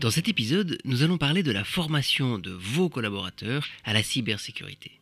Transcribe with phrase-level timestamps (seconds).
[0.00, 5.00] Dans cet épisode, nous allons parler de la formation de vos collaborateurs à la cybersécurité.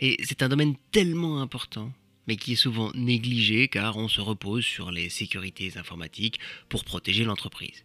[0.00, 1.92] Et c'est un domaine tellement important,
[2.26, 6.40] mais qui est souvent négligé car on se repose sur les sécurités informatiques
[6.70, 7.84] pour protéger l'entreprise.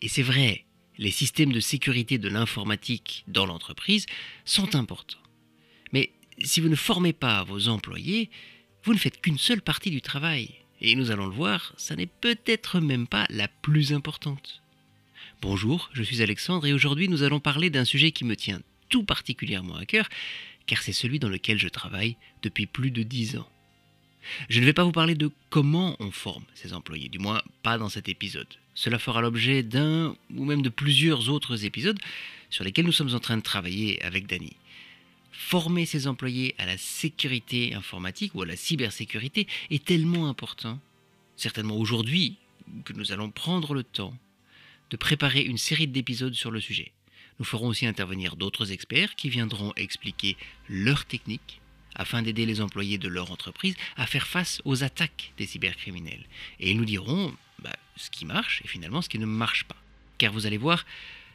[0.00, 0.64] Et c'est vrai,
[0.96, 4.06] les systèmes de sécurité de l'informatique dans l'entreprise
[4.46, 5.18] sont importants.
[5.92, 6.12] Mais
[6.42, 8.30] si vous ne formez pas vos employés,
[8.84, 10.54] vous ne faites qu'une seule partie du travail.
[10.80, 14.59] Et nous allons le voir, ça n'est peut-être même pas la plus importante.
[15.42, 19.04] Bonjour, je suis Alexandre et aujourd'hui nous allons parler d'un sujet qui me tient tout
[19.04, 20.06] particulièrement à cœur,
[20.66, 23.48] car c'est celui dans lequel je travaille depuis plus de dix ans.
[24.50, 27.78] Je ne vais pas vous parler de comment on forme ses employés, du moins pas
[27.78, 28.48] dans cet épisode.
[28.74, 31.98] Cela fera l'objet d'un ou même de plusieurs autres épisodes
[32.50, 34.52] sur lesquels nous sommes en train de travailler avec Dany.
[35.32, 40.78] Former ses employés à la sécurité informatique ou à la cybersécurité est tellement important,
[41.36, 42.36] certainement aujourd'hui,
[42.84, 44.14] que nous allons prendre le temps
[44.90, 46.92] de préparer une série d'épisodes sur le sujet.
[47.38, 50.36] Nous ferons aussi intervenir d'autres experts qui viendront expliquer
[50.68, 51.60] leurs techniques
[51.94, 56.24] afin d'aider les employés de leur entreprise à faire face aux attaques des cybercriminels.
[56.58, 59.76] Et ils nous diront bah, ce qui marche et finalement ce qui ne marche pas.
[60.18, 60.84] Car vous allez voir,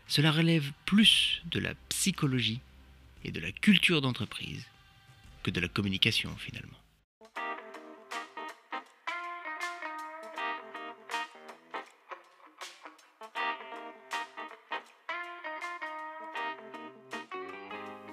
[0.08, 2.60] cela relève plus de la psychologie
[3.24, 4.66] et de la culture d'entreprise
[5.44, 6.78] que de la communication finalement.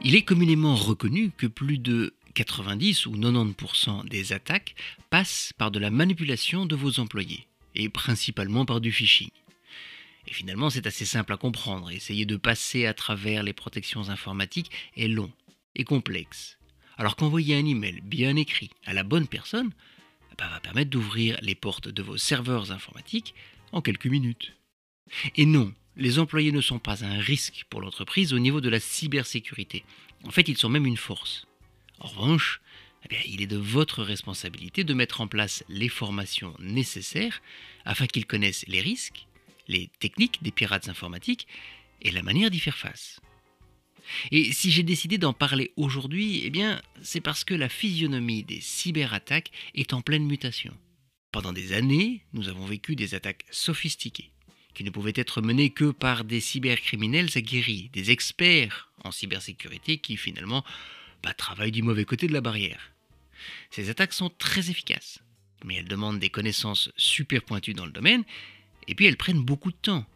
[0.04, 4.74] Il est communément reconnu que plus de 90 ou 90% des attaques
[5.10, 9.30] passent par de la manipulation de vos employés, et principalement par du phishing.
[10.26, 11.92] Et finalement, c'est assez simple à comprendre.
[11.92, 15.30] Essayer de passer à travers les protections informatiques est long
[15.76, 16.58] et complexe.
[16.96, 19.70] Alors qu'envoyer un email bien écrit à la bonne personne
[20.36, 23.34] bah, va permettre d'ouvrir les portes de vos serveurs informatiques
[23.70, 24.52] en quelques minutes.
[25.36, 28.80] Et non, les employés ne sont pas un risque pour l'entreprise au niveau de la
[28.80, 29.84] cybersécurité.
[30.24, 31.46] En fait, ils sont même une force.
[31.98, 32.60] En revanche,
[33.10, 37.42] eh il est de votre responsabilité de mettre en place les formations nécessaires
[37.84, 39.26] afin qu'ils connaissent les risques,
[39.68, 41.46] les techniques des pirates informatiques
[42.00, 43.20] et la manière d'y faire face.
[44.30, 46.52] Et si j'ai décidé d'en parler aujourd'hui, eh
[47.02, 50.76] c'est parce que la physionomie des cyberattaques est en pleine mutation.
[51.30, 54.32] Pendant des années, nous avons vécu des attaques sophistiquées
[54.74, 60.16] qui ne pouvaient être menées que par des cybercriminels aguerris, des experts en cybersécurité qui
[60.16, 60.64] finalement
[61.22, 62.92] bah, travaillent du mauvais côté de la barrière.
[63.70, 65.20] Ces attaques sont très efficaces,
[65.64, 68.24] mais elles demandent des connaissances super pointues dans le domaine,
[68.88, 70.06] et puis elles prennent beaucoup de temps,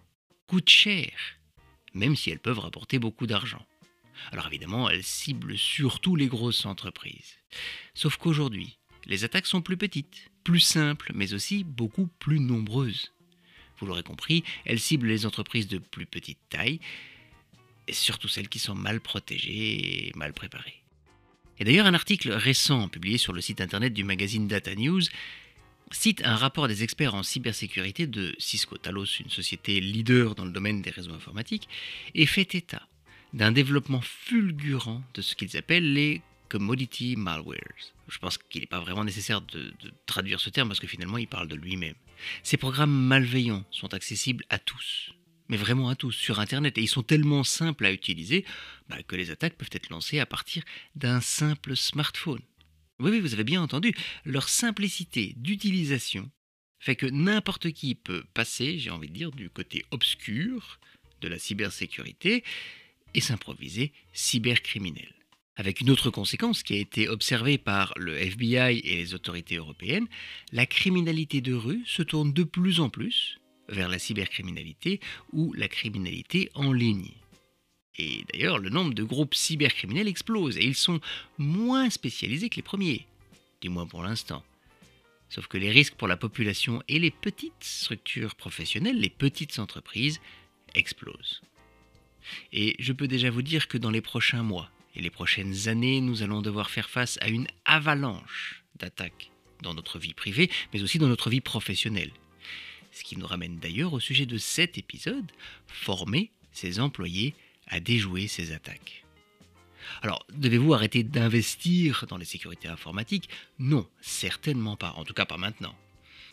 [0.47, 1.12] coûtent cher,
[1.94, 3.65] même si elles peuvent rapporter beaucoup d'argent.
[4.33, 7.38] Alors évidemment, elles ciblent surtout les grosses entreprises.
[7.94, 13.12] Sauf qu'aujourd'hui, les attaques sont plus petites, plus simples, mais aussi beaucoup plus nombreuses.
[13.78, 16.81] Vous l'aurez compris, elles ciblent les entreprises de plus petite taille,
[17.88, 20.82] et surtout celles qui sont mal protégées et mal préparées.
[21.59, 25.03] Et d'ailleurs, un article récent publié sur le site internet du magazine Data News
[25.92, 30.50] cite un rapport des experts en cybersécurité de Cisco Talos, une société leader dans le
[30.50, 31.69] domaine des réseaux informatiques,
[32.14, 32.87] et fait état
[33.32, 37.93] d'un développement fulgurant de ce qu'ils appellent les commodity malwares.
[38.09, 39.73] Je pense qu'il n'est pas vraiment nécessaire de,
[40.07, 41.95] traduire ce terme parce que finalement il parle de lui-même.
[42.43, 45.12] Ces programmes malveillants sont accessibles à tous,
[45.49, 48.45] mais vraiment à tous, sur Internet, et ils sont tellement simples à utiliser
[48.89, 50.62] bah, que les attaques peuvent être lancées à partir
[50.95, 52.41] d'un simple smartphone.
[52.99, 56.31] Oui, oui, vous avez bien entendu, leur simplicité d'utilisation
[56.79, 60.79] fait que n'importe qui peut passer, j'ai envie de dire, du côté obscur
[61.21, 62.45] de la cybersécurité
[63.15, 65.16] et s'improviser cybercriminel.
[65.59, 70.06] Avec une autre conséquence qui a été observée par le FBI et les autorités européennes,
[70.53, 73.41] la criminalité de rue se tourne de plus en plus
[73.71, 75.00] vers la cybercriminalité
[75.33, 77.11] ou la criminalité en ligne.
[77.99, 81.00] Et d'ailleurs, le nombre de groupes cybercriminels explose et ils sont
[81.39, 83.06] moins spécialisés que les premiers,
[83.62, 84.44] du moins pour l'instant.
[85.31, 90.20] Sauf que les risques pour la population et les petites structures professionnelles, les petites entreprises,
[90.75, 91.41] explosent.
[92.53, 96.00] Et je peux déjà vous dire que dans les prochains mois et les prochaines années,
[96.00, 99.31] nous allons devoir faire face à une avalanche d'attaques
[99.62, 102.12] dans notre vie privée, mais aussi dans notre vie professionnelle.
[102.93, 105.31] Ce qui nous ramène d'ailleurs au sujet de cet épisode,
[105.66, 107.34] former ses employés
[107.66, 109.04] à déjouer ces attaques.
[110.02, 113.28] Alors, devez-vous arrêter d'investir dans les sécurités informatiques?
[113.58, 115.76] Non, certainement pas, en tout cas pas maintenant.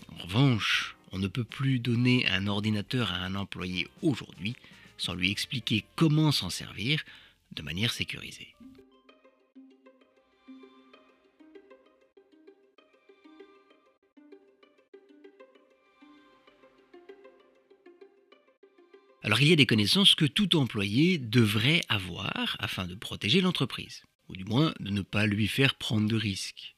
[0.08, 4.56] En revanche, on ne peut plus donner un ordinateur à un employé aujourd'hui
[4.98, 7.04] sans lui expliquer comment s'en servir
[7.56, 8.56] de manière sécurisée.
[19.26, 24.04] Alors il y a des connaissances que tout employé devrait avoir afin de protéger l'entreprise,
[24.28, 26.76] ou du moins de ne pas lui faire prendre de risques.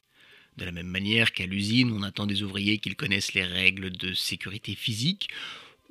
[0.56, 4.14] De la même manière qu'à l'usine, on attend des ouvriers qu'ils connaissent les règles de
[4.14, 5.28] sécurité physique,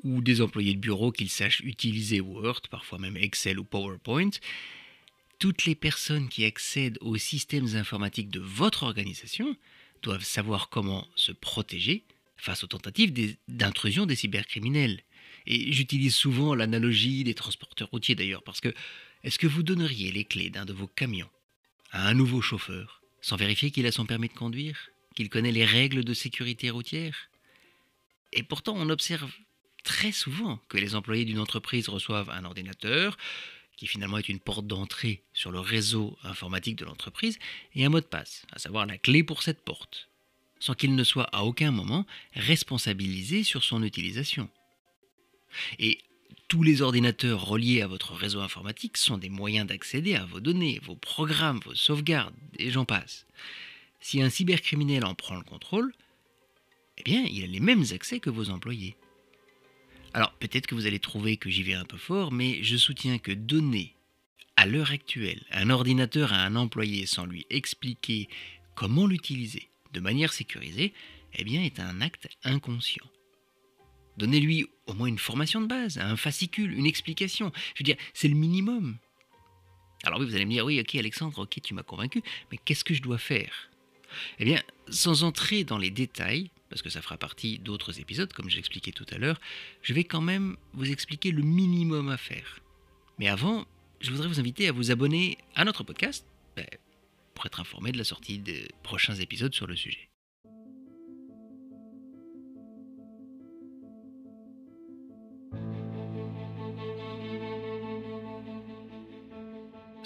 [0.04, 4.32] ou des employés de bureau qu'ils sachent utiliser Word, parfois même Excel ou PowerPoint,
[5.40, 9.56] toutes les personnes qui accèdent aux systèmes informatiques de votre organisation
[10.02, 12.04] doivent savoir comment se protéger
[12.38, 15.02] face aux tentatives d'intrusion des cybercriminels.
[15.48, 18.74] Et j'utilise souvent l'analogie des transporteurs routiers d'ailleurs, parce que
[19.24, 21.30] est-ce que vous donneriez les clés d'un de vos camions
[21.92, 25.66] à un nouveau chauffeur sans vérifier qu'il a son permis de conduire, qu'il connaît les
[25.66, 27.30] règles de sécurité routière?
[28.34, 29.32] Et pourtant, on observe
[29.84, 33.18] très souvent que les employés d'une entreprise reçoivent un ordinateur,
[33.78, 37.40] qui finalement est une porte d'entrée sur le réseau informatique de l'entreprise,
[37.74, 40.10] et un mot de passe, à savoir la clé pour cette porte,
[40.60, 44.50] sans qu'il ne soit à aucun moment responsabilisé sur son utilisation.
[45.80, 46.00] Et
[46.48, 50.80] tous les ordinateurs reliés à votre réseau informatique sont des moyens d'accéder à vos données,
[50.84, 53.26] vos programmes, vos sauvegardes, et j'en passe.
[54.00, 55.94] Si un cybercriminel en prend le contrôle,
[56.98, 58.96] eh bien, il a les mêmes accès que vos employés.
[60.16, 63.18] Alors peut-être que vous allez trouver que j'y vais un peu fort, mais je soutiens
[63.18, 63.98] que donner
[64.56, 68.30] à l'heure actuelle un ordinateur à un employé sans lui expliquer
[68.76, 70.94] comment l'utiliser de manière sécurisée,
[71.34, 73.04] eh bien est un acte inconscient.
[74.16, 77.52] Donnez-lui au moins une formation de base, un fascicule, une explication.
[77.74, 78.98] Je veux dire, c'est le minimum.
[80.06, 82.22] Alors oui, vous allez me dire, oui, ok Alexandre, ok, tu m'as convaincu,
[82.54, 83.70] mais qu'est-ce que je dois faire?
[84.40, 88.50] Eh bien, sans entrer dans les détails, parce que ça fera partie d'autres épisodes, comme
[88.50, 89.40] je tout à l'heure,
[89.82, 92.60] je vais quand même vous expliquer le minimum à faire.
[93.20, 93.66] Mais avant,
[94.02, 96.26] je voudrais vous inviter à vous abonner à notre podcast
[96.56, 96.66] ben,
[97.34, 100.10] pour être informé de la sortie des prochains épisodes sur le sujet.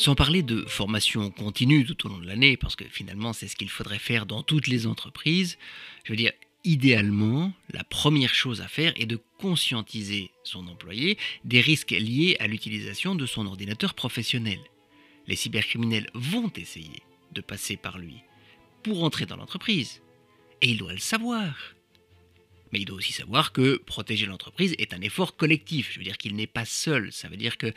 [0.09, 3.55] Sans parler de formation continue tout au long de l'année, parce que finalement c'est ce
[3.55, 5.59] qu'il faudrait faire dans toutes les entreprises,
[6.03, 6.31] je veux dire,
[6.63, 12.47] idéalement, la première chose à faire est de conscientiser son employé des risques liés à
[12.47, 14.57] l'utilisation de son ordinateur professionnel.
[15.27, 18.23] Les cybercriminels vont essayer de passer par lui
[18.81, 20.01] pour entrer dans l'entreprise.
[20.63, 21.75] Et il doit le savoir.
[22.73, 25.91] Mais il doit aussi savoir que protéger l'entreprise est un effort collectif.
[25.93, 27.11] Je veux dire qu'il n'est pas seul.
[27.11, 27.71] Ça veut dire que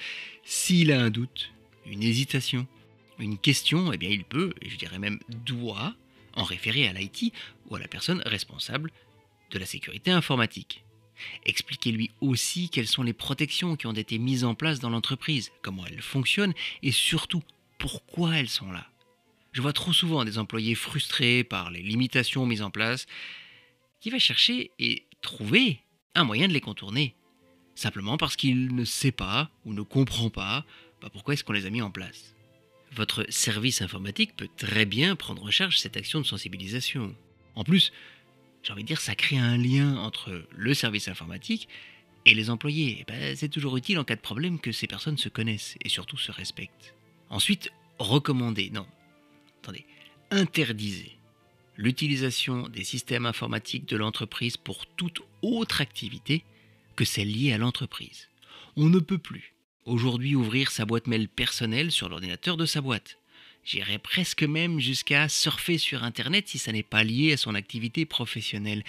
[0.44, 1.52] s'il a un doute,
[1.86, 2.66] une hésitation,
[3.18, 5.94] une question, eh bien il peut, et je dirais même doit,
[6.34, 7.32] en référer à l'IT
[7.68, 8.90] ou à la personne responsable
[9.50, 10.84] de la sécurité informatique.
[11.44, 15.86] Expliquez-lui aussi quelles sont les protections qui ont été mises en place dans l'entreprise, comment
[15.86, 17.42] elles fonctionnent et surtout
[17.78, 18.86] pourquoi elles sont là.
[19.52, 23.06] Je vois trop souvent des employés frustrés par les limitations mises en place
[24.00, 25.80] qui va chercher et trouver
[26.14, 27.14] un moyen de les contourner,
[27.74, 30.64] simplement parce qu'il ne sait pas ou ne comprend pas
[31.02, 32.34] bah, pourquoi est-ce qu'on les a mis en place?
[32.92, 37.14] Votre service informatique peut très bien prendre en charge cette action de sensibilisation.
[37.54, 37.92] En plus,
[38.62, 41.68] j'ai envie de dire, ça crée un lien entre le service informatique
[42.24, 43.04] et les employés.
[43.08, 46.18] Ben, c'est toujours utile en cas de problème que ces personnes se connaissent et surtout
[46.18, 46.94] se respectent.
[47.30, 48.86] Ensuite, recommandez, non,
[49.62, 49.84] attendez,
[50.30, 51.18] interdisez
[51.76, 56.44] l'utilisation des systèmes informatiques de l'entreprise pour toute autre activité
[56.94, 58.28] que celle liée à l'entreprise.
[58.76, 63.18] On ne peut plus aujourd'hui ouvrir sa boîte mail personnelle sur l'ordinateur de sa boîte.
[63.64, 68.04] J'irais presque même jusqu'à surfer sur Internet si ça n'est pas lié à son activité
[68.04, 68.82] professionnelle.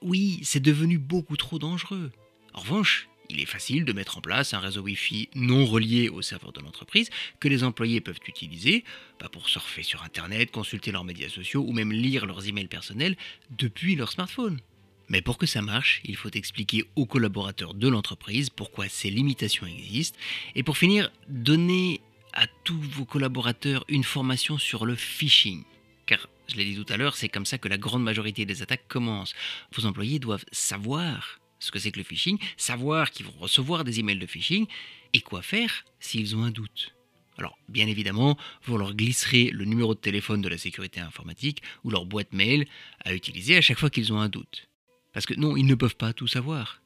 [0.00, 2.10] Oui, c'est devenu beaucoup trop dangereux.
[2.52, 6.20] En revanche, il est facile de mettre en place un réseau Wi-Fi non relié au
[6.20, 7.08] serveur de l'entreprise
[7.40, 8.84] que les employés peuvent utiliser
[9.30, 13.16] pour surfer sur Internet, consulter leurs médias sociaux ou même lire leurs emails personnels
[13.50, 14.60] depuis leur smartphone.
[15.08, 19.66] Mais pour que ça marche, il faut expliquer aux collaborateurs de l'entreprise pourquoi ces limitations
[19.66, 20.18] existent.
[20.54, 22.00] Et pour finir, donner
[22.32, 25.64] à tous vos collaborateurs une formation sur le phishing.
[26.06, 28.62] Car, je l'ai dit tout à l'heure, c'est comme ça que la grande majorité des
[28.62, 29.34] attaques commencent.
[29.74, 34.00] Vos employés doivent savoir ce que c'est que le phishing, savoir qu'ils vont recevoir des
[34.00, 34.66] emails de phishing
[35.12, 36.94] et quoi faire s'ils ont un doute?
[37.38, 41.90] Alors, bien évidemment, vous leur glisserez le numéro de téléphone de la sécurité informatique ou
[41.90, 42.66] leur boîte mail
[43.04, 44.68] à utiliser à chaque fois qu'ils ont un doute.
[45.12, 46.82] Parce que non, ils ne peuvent pas tout savoir.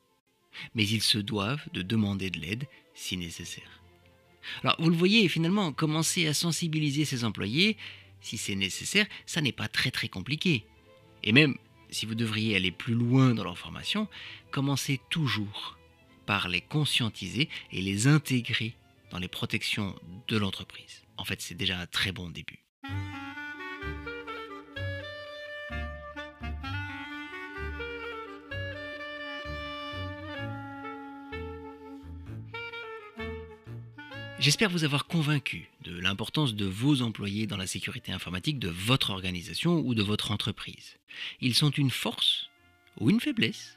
[0.75, 3.83] Mais ils se doivent de demander de l'aide si nécessaire.
[4.63, 7.77] Alors, vous le voyez, finalement, commencer à sensibiliser ses employés,
[8.21, 10.65] si c'est nécessaire, ça n'est pas très très compliqué.
[11.23, 11.57] Et même
[11.91, 14.09] si vous devriez aller plus loin dans leur formation,
[14.51, 15.79] commencez toujours
[16.27, 18.75] par les conscientiser et les intégrer
[19.11, 19.95] dans les protections
[20.29, 21.03] de l'entreprise.
[21.17, 22.66] En fait, c'est déjà un très bon début.
[34.47, 39.11] J'espère vous avoir convaincu de l'importance de vos employés dans la sécurité informatique de votre
[39.11, 40.99] organisation ou de votre entreprise.
[41.41, 42.49] Ils sont une force
[43.01, 43.77] ou une faiblesse,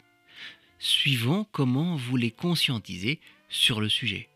[0.78, 4.30] suivant comment vous les conscientisez sur le sujet.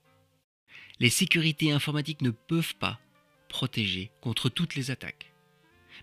[1.00, 3.00] Les sécurités informatiques ne peuvent pas
[3.48, 5.32] protéger contre toutes les attaques,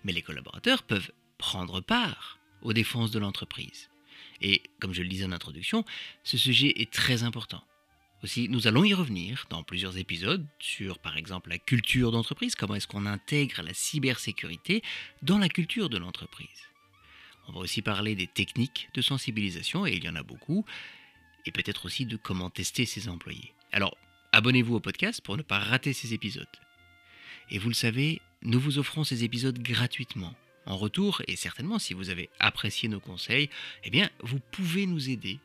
[0.05, 3.89] mais les collaborateurs peuvent prendre part aux défenses de l'entreprise.
[4.39, 5.83] Et comme je le disais en introduction,
[6.23, 7.65] ce sujet est très important.
[8.23, 12.75] Aussi, nous allons y revenir dans plusieurs épisodes sur, par exemple, la culture d'entreprise, comment
[12.75, 14.83] est-ce qu'on intègre la cybersécurité
[15.23, 16.47] dans la culture de l'entreprise.
[17.47, 20.65] On va aussi parler des techniques de sensibilisation, et il y en a beaucoup,
[21.47, 23.53] et peut-être aussi de comment tester ses employés.
[23.71, 23.97] Alors,
[24.33, 26.45] abonnez-vous au podcast pour ne pas rater ces épisodes.
[27.49, 30.35] Et vous le savez, nous vous offrons ces épisodes gratuitement.
[30.67, 33.49] En retour, et certainement si vous avez apprécié nos conseils,
[33.83, 35.39] eh bien, vous pouvez nous aider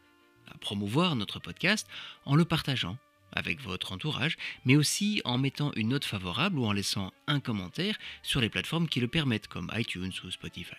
[0.53, 1.89] à promouvoir notre podcast
[2.25, 2.97] en le partageant
[3.33, 7.99] avec votre entourage, mais aussi en mettant une note favorable ou en laissant un commentaire
[8.23, 10.77] sur les plateformes qui le permettent, comme iTunes ou Spotify.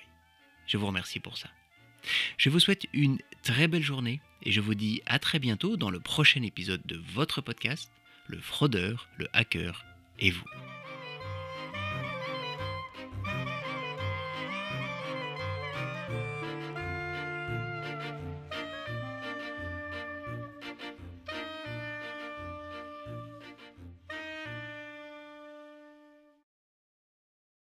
[0.65, 1.49] Je vous remercie pour ça.
[2.37, 5.89] Je vous souhaite une très belle journée et je vous dis à très bientôt dans
[5.89, 7.91] le prochain épisode de votre podcast,
[8.27, 9.85] Le fraudeur, le hacker
[10.19, 10.66] et vous.